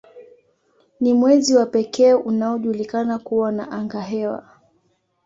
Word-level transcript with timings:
Ni 0.99 1.13
mwezi 1.13 1.55
wa 1.55 1.65
pekee 1.65 2.13
unaojulikana 2.13 3.19
kuwa 3.19 3.51
na 3.51 3.71
angahewa. 3.71 4.49